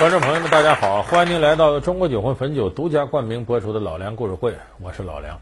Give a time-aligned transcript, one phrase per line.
[0.00, 1.02] 观众朋友们，大家好！
[1.02, 5.38] 欢迎您来到中国酒魂汾酒独家冠名播出的《老梁故事会》，我是老梁。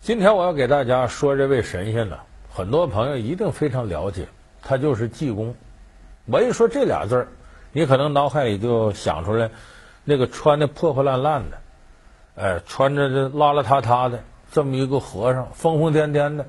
[0.00, 2.18] 今天我要给大家说这位神仙呢，
[2.52, 4.26] 很多朋友一定非常了解，
[4.62, 5.54] 他就是济公。
[6.26, 7.28] 我一说这俩字儿，
[7.70, 9.48] 你可能脑海里就想出来
[10.02, 11.58] 那个穿的破破烂烂的，
[12.34, 16.46] 哎，穿着这邋邋遢遢的这么一个和尚，疯疯癫癫的，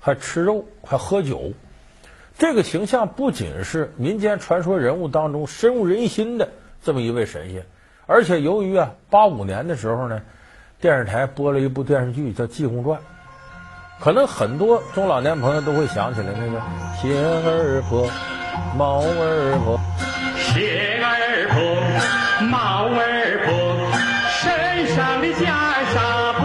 [0.00, 1.52] 还吃肉，还喝酒。
[2.36, 6.48] 这个形象不仅是民间传说人物当中深入人心的。
[6.84, 7.64] 这么一位神仙，
[8.06, 10.20] 而且由于啊，八五年的时候呢，
[10.82, 13.00] 电视台播了一部电视剧叫《济公传》，
[14.00, 16.60] 可能很多中老年朋友都会想起来那个
[17.00, 18.06] 鞋儿婆、
[18.76, 19.80] 毛儿婆、
[20.36, 21.58] 鞋儿婆、
[22.48, 23.48] 毛儿婆
[24.28, 25.48] 身上的袈
[25.94, 25.96] 裟
[26.34, 26.44] 破，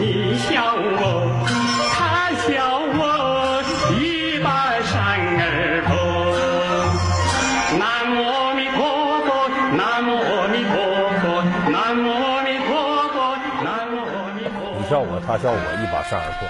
[0.00, 1.22] 你笑我，
[1.94, 3.62] 他笑我，
[4.00, 4.48] 一把
[4.82, 4.98] 扇
[5.38, 6.19] 儿破。
[11.70, 16.48] 南无阿弥陀佛，南无阿弥陀佛你笑我，他笑我，一把扇而破。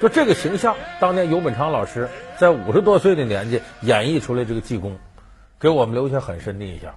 [0.00, 4.96] 就这个形象，当年尤本昌老师在五十多岁的年纪演绎出来这个济公，
[5.58, 6.94] 给我们留下很深的印象。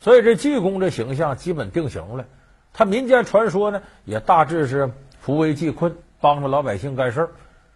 [0.00, 2.24] 所以这济公这形象基本定型了。
[2.72, 7.28] 他民间传说呢，也大致是扶危济困，帮助老百姓干事儿，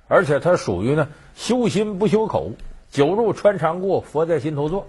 [0.09, 2.55] 而且他属于呢修心不修口，
[2.91, 4.89] 酒入穿肠过，佛在心头坐，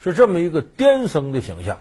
[0.00, 1.78] 是这么一个癫僧的形象。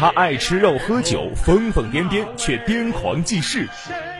[0.00, 3.66] 他爱吃肉喝酒，疯疯癫癫却癫狂济世；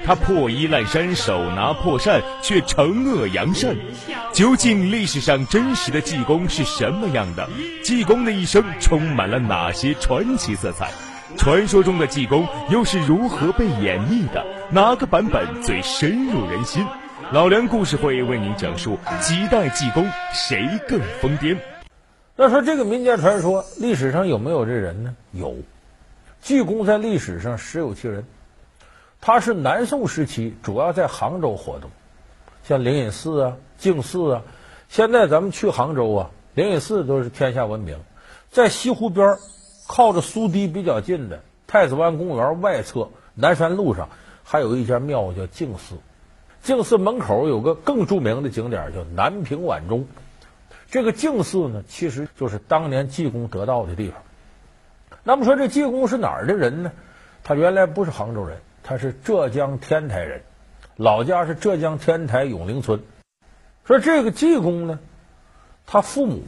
[0.04, 3.74] 他破衣烂衫，手拿破扇却惩恶扬善。
[4.30, 7.48] 究竟历史上真实的济公是什么样的？
[7.82, 10.90] 济公的一生充满了哪些传奇色彩？
[11.38, 14.44] 传说中的济公又是如何被演绎的？
[14.70, 16.86] 哪个版本最深入人心？
[17.32, 21.56] 老梁故事会为您讲述几代济公谁更疯癫。
[22.42, 25.14] 那说这个民间传说，历史上有没有这人呢？
[25.30, 25.56] 有，
[26.40, 28.24] 济公在历史上实有其人。
[29.20, 31.90] 他是南宋时期主要在杭州活动，
[32.64, 34.42] 像灵隐寺啊、净寺啊。
[34.88, 37.98] 现在咱们去杭州啊，灵隐寺都是天下闻名。
[38.50, 39.36] 在西湖边
[39.86, 44.08] 靠着苏堤比较近的太子湾公园外侧南山路上，
[44.44, 45.96] 还有一家庙叫净寺。
[46.62, 50.06] 净寺门口有个更著名的景点叫南屏晚钟。
[50.90, 54.20] 这个净寺呢，其实就是当年济公得道的地方。
[55.22, 56.92] 那么说，这济公是哪儿的人呢？
[57.44, 60.42] 他原来不是杭州人，他是浙江天台人，
[60.96, 63.00] 老家是浙江天台永陵村。
[63.84, 64.98] 说这个济公呢，
[65.86, 66.42] 他父母